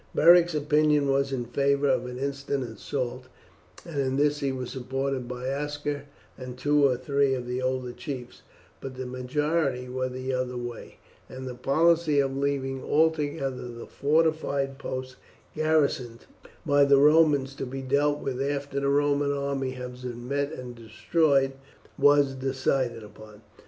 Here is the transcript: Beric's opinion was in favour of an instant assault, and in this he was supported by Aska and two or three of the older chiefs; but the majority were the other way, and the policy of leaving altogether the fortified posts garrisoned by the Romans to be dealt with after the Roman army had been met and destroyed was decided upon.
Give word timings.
Beric's 0.15 0.55
opinion 0.55 1.11
was 1.11 1.31
in 1.31 1.45
favour 1.45 1.87
of 1.87 2.07
an 2.07 2.17
instant 2.17 2.63
assault, 2.63 3.25
and 3.85 3.99
in 4.01 4.17
this 4.17 4.39
he 4.39 4.51
was 4.51 4.71
supported 4.71 5.27
by 5.27 5.45
Aska 5.47 6.05
and 6.35 6.57
two 6.57 6.83
or 6.83 6.97
three 6.97 7.35
of 7.35 7.45
the 7.45 7.61
older 7.61 7.91
chiefs; 7.91 8.41
but 8.79 8.95
the 8.95 9.05
majority 9.05 9.87
were 9.87 10.09
the 10.09 10.33
other 10.33 10.57
way, 10.57 10.97
and 11.29 11.45
the 11.47 11.53
policy 11.53 12.19
of 12.19 12.35
leaving 12.35 12.83
altogether 12.83 13.67
the 13.67 13.85
fortified 13.85 14.79
posts 14.79 15.17
garrisoned 15.55 16.25
by 16.65 16.83
the 16.83 16.97
Romans 16.97 17.53
to 17.53 17.67
be 17.67 17.83
dealt 17.83 18.21
with 18.21 18.41
after 18.41 18.79
the 18.79 18.89
Roman 18.89 19.31
army 19.31 19.69
had 19.73 20.01
been 20.01 20.27
met 20.27 20.51
and 20.51 20.73
destroyed 20.73 21.51
was 21.99 22.33
decided 22.33 23.03
upon. 23.03 23.43